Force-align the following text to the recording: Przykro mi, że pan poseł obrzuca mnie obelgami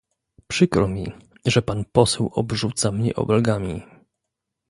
Przykro 0.47 0.87
mi, 0.87 1.11
że 1.45 1.61
pan 1.61 1.85
poseł 1.93 2.31
obrzuca 2.33 2.91
mnie 2.91 3.15
obelgami 3.15 3.81